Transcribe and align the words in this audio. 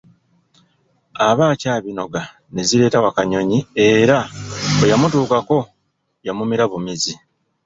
Aba 1.27 1.43
akyabinoga 1.53 2.21
ne 2.51 2.61
zireeta 2.67 3.03
Wakanyonyi 3.05 3.59
era 3.89 4.17
bwe 4.77 4.89
yamutuukako 4.91 5.57
yamumira 6.25 6.65
bumizi. 6.71 7.13